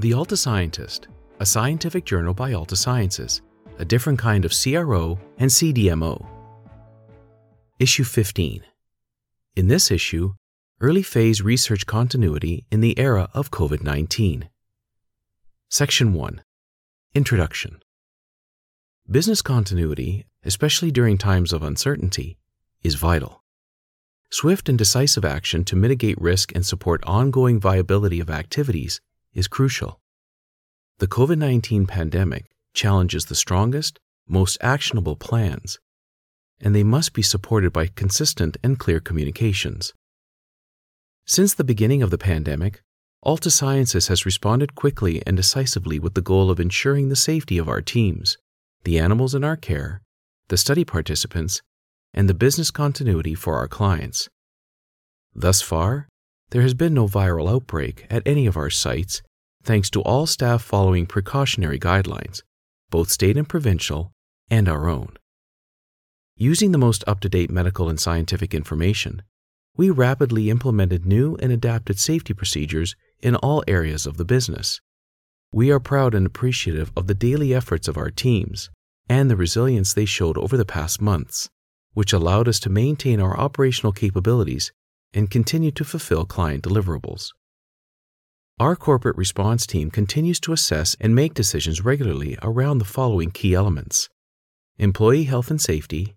[0.00, 1.08] The Altascientist,
[1.40, 3.40] a scientific journal by Altasciences,
[3.80, 6.24] a different kind of CRO and CDMO.
[7.80, 8.62] Issue 15.
[9.56, 10.34] In this issue,
[10.80, 14.48] early phase research continuity in the era of COVID 19.
[15.68, 16.42] Section 1
[17.16, 17.82] Introduction
[19.10, 22.38] Business continuity, especially during times of uncertainty,
[22.84, 23.42] is vital.
[24.30, 29.00] Swift and decisive action to mitigate risk and support ongoing viability of activities
[29.38, 30.00] is crucial.
[30.98, 35.78] The COVID 19 pandemic challenges the strongest, most actionable plans,
[36.60, 39.94] and they must be supported by consistent and clear communications.
[41.24, 42.82] Since the beginning of the pandemic,
[43.24, 47.80] Altasciences has responded quickly and decisively with the goal of ensuring the safety of our
[47.80, 48.38] teams,
[48.82, 50.02] the animals in our care,
[50.48, 51.62] the study participants,
[52.12, 54.28] and the business continuity for our clients.
[55.34, 56.08] Thus far,
[56.50, 59.22] there has been no viral outbreak at any of our sites
[59.68, 62.40] thanks to all staff following precautionary guidelines,
[62.88, 64.10] both state and provincial,
[64.50, 65.10] and our own.
[66.36, 69.20] Using the most up to date medical and scientific information,
[69.76, 74.80] we rapidly implemented new and adapted safety procedures in all areas of the business.
[75.52, 78.70] We are proud and appreciative of the daily efforts of our teams
[79.06, 81.50] and the resilience they showed over the past months,
[81.92, 84.72] which allowed us to maintain our operational capabilities
[85.12, 87.32] and continue to fulfill client deliverables.
[88.60, 93.54] Our corporate response team continues to assess and make decisions regularly around the following key
[93.54, 94.08] elements
[94.78, 96.16] employee health and safety,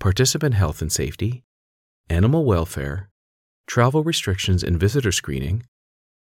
[0.00, 1.44] participant health and safety,
[2.08, 3.10] animal welfare,
[3.66, 5.64] travel restrictions and visitor screening,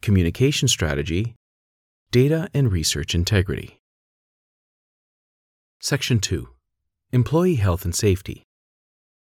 [0.03, 1.35] communication strategy,
[2.11, 3.79] data and research integrity.
[5.79, 6.49] Section 2
[7.11, 8.46] Employee Health and Safety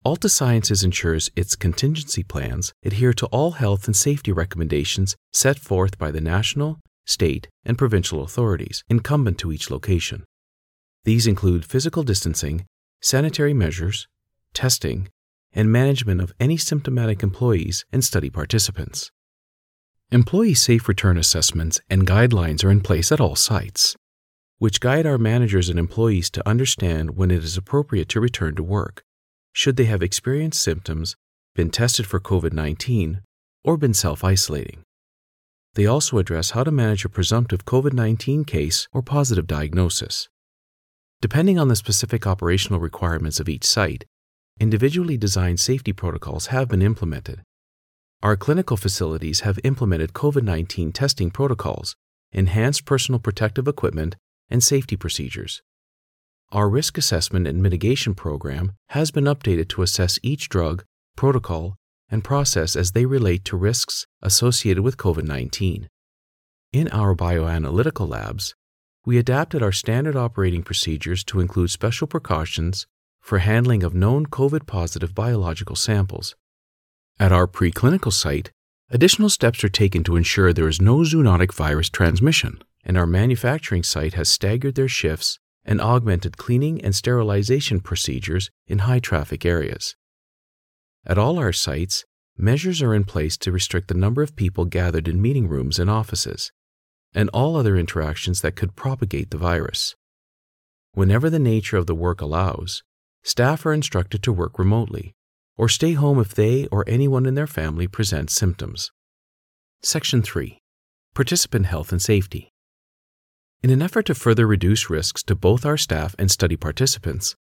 [0.08, 6.12] Altasciences ensures its contingency plans adhere to all health and safety recommendations set forth by
[6.12, 10.24] the national, state, and provincial authorities incumbent to each location.
[11.04, 12.66] These include physical distancing,
[13.02, 14.08] sanitary measures,
[14.54, 15.10] testing,
[15.52, 19.12] and management of any symptomatic employees and study participants.
[20.10, 23.98] Employee safe return assessments and guidelines are in place at all sites,
[24.58, 28.64] which guide our managers and employees to understand when it is appropriate to return to
[28.64, 29.04] work
[29.58, 31.16] should they have experienced symptoms,
[31.56, 33.22] been tested for COVID 19,
[33.64, 34.84] or been self isolating.
[35.74, 40.30] They also address how to manage a presumptive COVID 19 case or positive diagnosis.
[41.22, 44.06] Depending on the specific operational requirements of each site,
[44.60, 47.42] individually designed safety protocols have been implemented.
[48.22, 51.96] Our clinical facilities have implemented COVID 19 testing protocols,
[52.32, 54.18] enhanced personal protective equipment,
[54.52, 55.64] and safety procedures.
[56.54, 60.86] Our risk assessment and mitigation program has been updated to assess each drug,
[61.18, 61.76] protocol,
[62.10, 65.90] and process as they relate to risks associated with COVID 19.
[66.72, 68.56] In our bioanalytical labs,
[69.06, 72.88] we adapted our standard operating procedures to include special precautions
[73.20, 76.34] for handling of known COVID positive biological samples.
[77.20, 78.52] At our preclinical site,
[78.90, 83.84] additional steps are taken to ensure there is no zoonotic virus transmission, and our manufacturing
[83.84, 89.96] site has staggered their shifts and augmented cleaning and sterilization procedures in high traffic areas.
[91.06, 92.06] At all our sites,
[92.38, 95.90] measures are in place to restrict the number of people gathered in meeting rooms and
[95.90, 96.52] offices,
[97.14, 99.96] and all other interactions that could propagate the virus.
[100.94, 102.82] Whenever the nature of the work allows,
[103.24, 105.14] staff are instructed to work remotely
[105.58, 108.92] or stay home if they or anyone in their family presents symptoms.
[109.82, 110.60] Section 3
[111.14, 112.52] Participant Health and Safety
[113.64, 117.36] in an effort to further reduce risks to both our staff and study participants,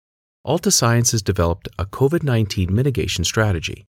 [0.45, 3.85] Altasciences developed a COVID 19 mitigation strategy.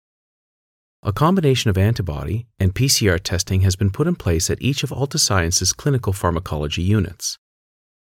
[1.01, 4.91] A combination of antibody and PCR testing has been put in place at each of
[4.91, 7.37] Altasciences clinical pharmacology units.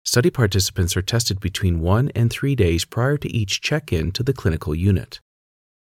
[0.04, 4.22] Study participants are tested between one and three days prior to each check in to
[4.22, 5.20] the clinical unit.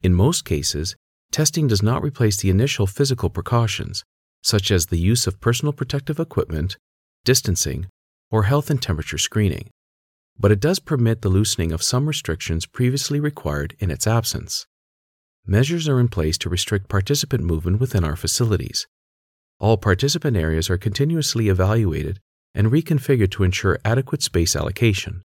[0.03, 0.94] In most cases,
[1.33, 4.04] testing does not replace the initial physical precautions,
[4.43, 6.77] such as the use of personal protective equipment,
[7.25, 7.86] distancing,
[8.33, 9.71] or health and temperature screening,
[10.39, 14.67] but it does permit the loosening of some restrictions previously required in its absence.
[15.47, 18.87] Measures are in place to restrict participant movement within our facilities.
[19.61, 22.19] All participant areas are continuously evaluated
[22.55, 25.23] and reconfigured to ensure adequate space allocation.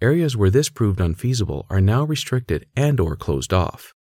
[0.00, 3.92] Areas where this proved unfeasible are now restricted and or closed off.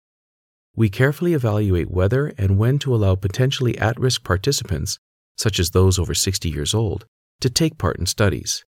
[0.75, 4.97] We carefully evaluate whether and when to allow potentially at-risk participants,
[5.37, 7.05] such as those over 60 years old,
[7.41, 8.63] to take part in studies.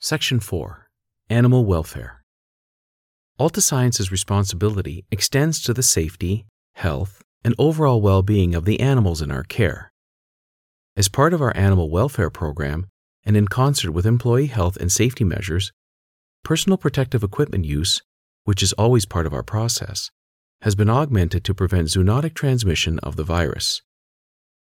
[0.00, 0.88] Section 4
[1.30, 2.22] Animal Welfare
[3.40, 9.30] Altasciences' responsibility extends to the safety, health, and overall well being of the animals in
[9.30, 9.92] our care.
[10.96, 12.86] As part of our animal welfare program,
[13.24, 15.72] and in concert with employee health and safety measures,
[16.44, 18.02] personal protective equipment use,
[18.44, 20.10] which is always part of our process,
[20.62, 23.82] has been augmented to prevent zoonotic transmission of the virus.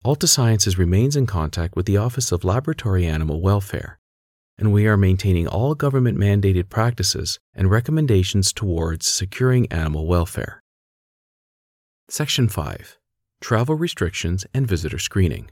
[0.04, 3.98] Altasciences remains in contact with the Office of Laboratory Animal Welfare,
[4.58, 10.62] and we are maintaining all government mandated practices and recommendations towards securing animal welfare.
[12.10, 12.98] Section 5
[13.40, 15.50] Travel Restrictions and Visitor Screening.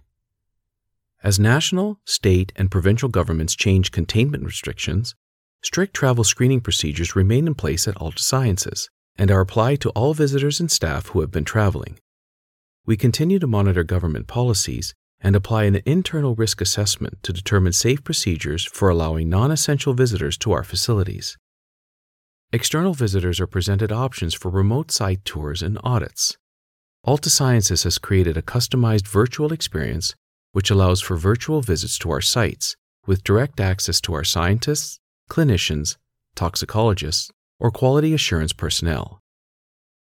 [1.25, 5.15] As national, state, and provincial governments change containment restrictions,
[5.63, 10.61] strict travel screening procedures remain in place at Altasciences and are applied to all visitors
[10.61, 11.99] and staff who have been traveling.
[12.85, 18.03] We continue to monitor government policies and apply an internal risk assessment to determine safe
[18.03, 21.39] procedures for allowing non essential visitors to our facilities.
[22.53, 26.37] External visitors are presented options for remote site tours and audits.
[27.07, 30.17] Altasciences has created a customized virtual experience
[30.51, 32.77] which allows for virtual visits to our sites
[33.07, 34.99] with direct access to our scientists,
[35.31, 35.97] clinicians,
[36.35, 37.31] toxicologists,
[37.61, 39.22] or quality assurance personnel.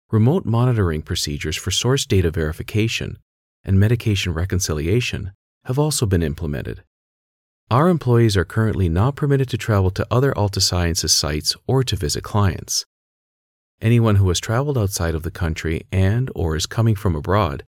[0.10, 3.18] Remote monitoring procedures for source data verification
[3.66, 5.34] and medication reconciliation
[5.66, 6.82] have also been implemented.
[7.70, 12.24] Our employees are currently not permitted to travel to other Altasciences sites or to visit
[12.24, 12.86] clients.
[13.82, 17.66] Anyone who has traveled outside of the country and or is coming from abroad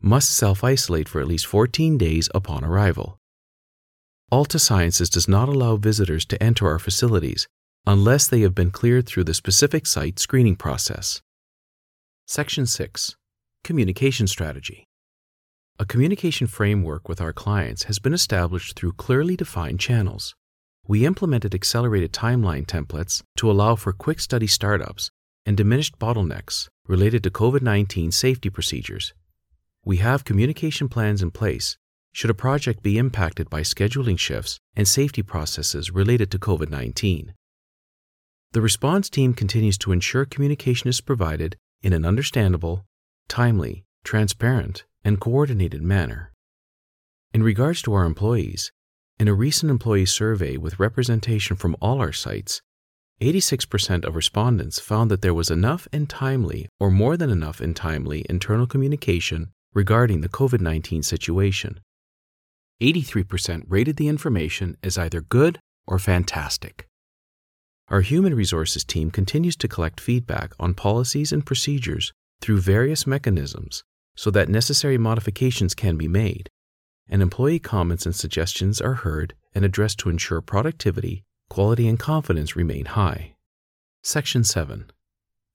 [0.00, 3.18] must self-isolate for at least 14 days upon arrival.
[4.32, 7.46] Altasciences does not allow visitors to enter our facilities
[7.86, 11.20] unless they have been cleared through the specific site screening process.
[12.32, 13.14] Section 6
[13.62, 14.86] Communication Strategy
[15.78, 20.34] a communication framework with our clients has been established through clearly defined channels.
[20.88, 25.10] We implemented accelerated timeline templates to allow for quick study startups
[25.44, 29.12] and diminished bottlenecks related to COVID 19 safety procedures.
[29.84, 31.76] We have communication plans in place
[32.14, 37.34] should a project be impacted by scheduling shifts and safety processes related to COVID 19.
[38.52, 42.84] The response team continues to ensure communication is provided in an understandable,
[43.28, 46.32] timely, transparent, and coordinated manner.
[47.34, 48.72] In regards to our employees,
[49.18, 52.60] in a recent employee survey with representation from all our sites,
[53.20, 57.76] 86% of respondents found that there was enough and timely, or more than enough and
[57.76, 61.80] timely, internal communication regarding the COVID 19 situation.
[62.82, 66.88] 83% rated the information as either good or fantastic.
[67.88, 73.84] Our human resources team continues to collect feedback on policies and procedures through various mechanisms
[74.14, 76.48] so that necessary modifications can be made,
[77.08, 82.56] and employee comments and suggestions are heard and addressed to ensure productivity, quality, and confidence
[82.56, 83.34] remain high.
[84.02, 84.90] Section 7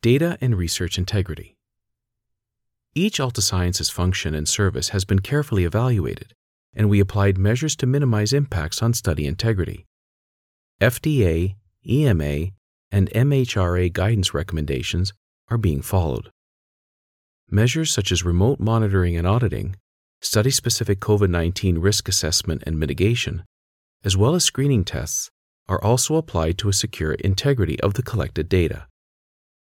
[0.01, 1.57] Data and Research Integrity.
[2.93, 6.33] Each Altasciences function and service has been carefully evaluated,
[6.73, 9.85] and we applied measures to minimize impacts on study integrity.
[10.79, 12.51] FDA, EMA,
[12.91, 15.13] and MHRA guidance recommendations
[15.49, 16.31] are being followed.
[17.49, 19.75] Measures such as remote monitoring and auditing,
[20.21, 23.43] study specific COVID 19 risk assessment and mitigation,
[24.03, 25.29] as well as screening tests,
[25.67, 28.87] are also applied to assure integrity of the collected data.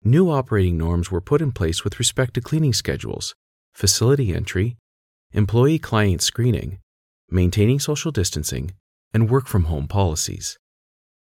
[0.03, 3.35] New operating norms were put in place with respect to cleaning schedules,
[3.73, 4.77] facility entry,
[5.33, 6.79] employee client screening,
[7.31, 8.73] maintaining social distancing,
[9.13, 10.59] and work from home policies.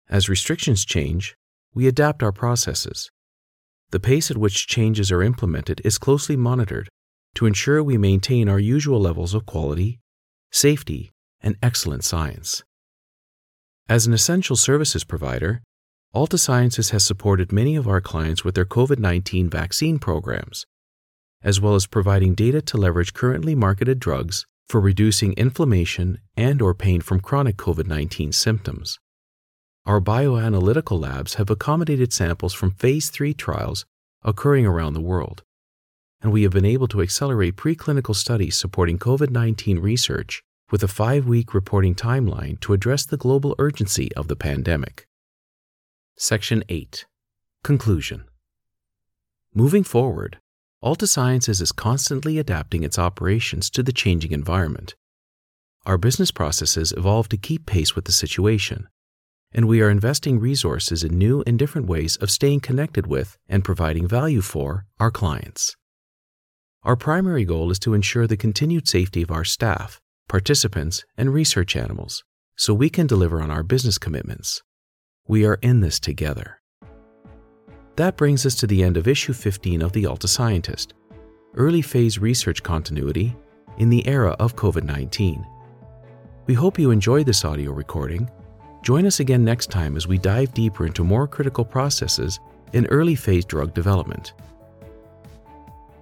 [0.10, 1.36] As restrictions change,
[1.74, 3.12] we adapt our processes,
[3.92, 6.90] the pace at which changes are implemented is closely monitored
[7.36, 10.00] to ensure we maintain our usual levels of quality,
[10.52, 12.64] safety, and excellent science.
[13.88, 15.62] As an essential services provider,
[16.14, 20.66] Altasciences has supported many of our clients with their COVID 19 vaccine programs,
[21.42, 26.74] as well as providing data to leverage currently marketed drugs for reducing inflammation and or
[26.74, 29.00] pain from chronic COVID-19 symptoms
[29.88, 33.86] our bioanalytical labs have accommodated samples from phase 3 trials
[34.22, 35.44] occurring around the world,
[36.22, 40.90] and we have been able to accelerate preclinical studies supporting COVID 19 research with a
[40.90, 45.08] five week reporting timeline to address the global urgency of the pandemic.
[46.18, 47.06] Section 8
[47.64, 48.26] Conclusion
[49.56, 50.38] Moving forward,
[50.84, 54.96] Altasciences is constantly adapting its operations to the changing environment.
[55.86, 58.90] Our business processes evolve to keep pace with the situation
[59.58, 63.66] and we are investing resources in new and different ways of staying connected with and
[63.66, 65.76] providing value for our clients.
[66.84, 70.00] Our primary goal is to ensure the continued safety of our staff,
[70.30, 72.24] participants, and research animals
[72.56, 74.62] so we can deliver on our business commitments.
[75.28, 76.62] We are in this together.
[77.96, 80.94] That brings us to the end of issue 15 of The Altascientist
[81.56, 83.36] Early Phase Research Continuity
[83.80, 85.44] in the Era of COVID 19.
[86.46, 88.30] We hope you enjoyed this audio recording.
[88.88, 92.40] Join us again next time as we dive deeper into more critical processes
[92.72, 94.32] in early phase drug development.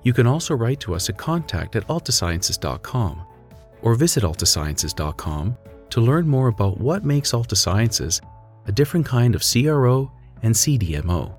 [0.03, 3.25] You can also write to us at contact at altasciences.com
[3.81, 5.57] or visit altasciences.com
[5.89, 8.21] to learn more about what makes Altasciences
[8.67, 10.11] a different kind of CRO
[10.43, 11.35] and CDMO.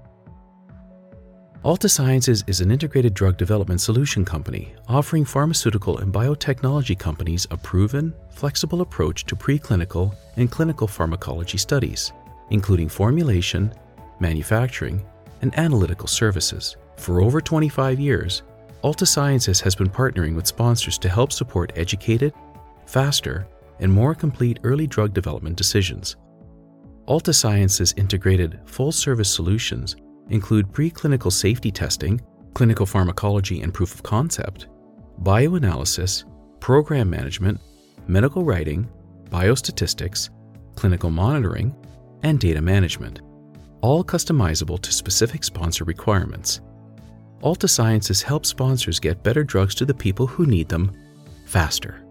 [1.66, 8.14] Altasciences is an integrated drug development solution company offering pharmaceutical and biotechnology companies a proven,
[8.30, 12.12] flexible approach to preclinical and clinical pharmacology studies,
[12.50, 13.74] including formulation,
[14.20, 15.04] manufacturing,
[15.42, 16.76] and analytical services.
[16.98, 18.44] For over 25 years,
[18.84, 22.32] Altasciences has been partnering with sponsors to help support educated,
[22.86, 23.44] faster,
[23.80, 26.14] and more complete early drug development decisions.
[27.08, 29.96] Altasciences integrated full service solutions
[30.30, 32.20] include preclinical safety testing,
[32.54, 34.68] clinical pharmacology and proof of concept,
[35.22, 36.24] bioanalysis,
[36.60, 37.60] program management,
[38.06, 38.88] medical writing,
[39.30, 40.30] biostatistics,
[40.74, 41.74] clinical monitoring,
[42.22, 43.20] and data management,
[43.82, 46.60] all customizable to specific sponsor requirements.
[47.42, 50.92] Altasciences helps sponsors get better drugs to the people who need them
[51.44, 52.05] faster.